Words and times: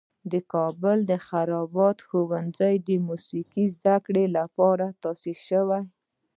د 0.31 0.33
کابل 0.53 0.97
د 1.11 1.13
خراباتو 1.27 2.03
ښوونځی 2.09 2.75
د 2.87 2.89
موسیقي 3.07 3.65
زده 3.75 3.95
کړې 4.05 4.25
لپاره 4.37 4.85
تاسیس 5.03 5.39
شو. 5.47 5.69